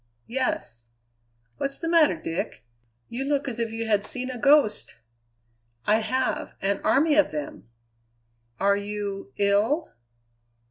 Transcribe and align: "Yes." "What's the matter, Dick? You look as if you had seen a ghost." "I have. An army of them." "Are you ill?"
"Yes." 0.25 0.87
"What's 1.57 1.77
the 1.77 1.87
matter, 1.87 2.19
Dick? 2.19 2.65
You 3.07 3.23
look 3.23 3.47
as 3.47 3.59
if 3.59 3.69
you 3.71 3.85
had 3.85 4.03
seen 4.03 4.31
a 4.31 4.39
ghost." 4.39 4.95
"I 5.85 5.97
have. 5.99 6.55
An 6.59 6.81
army 6.83 7.13
of 7.13 7.29
them." 7.29 7.69
"Are 8.59 8.75
you 8.75 9.31
ill?" 9.37 9.91